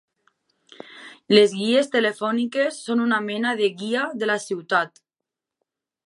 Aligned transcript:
Les 1.33 1.51
guies 1.57 1.91
telefòniques 1.95 2.79
són 2.87 3.03
una 3.03 3.19
mena 3.25 3.51
de 3.59 3.69
guia 3.81 4.07
de 4.23 4.31
la 4.31 4.39
ciutat. 4.47 5.03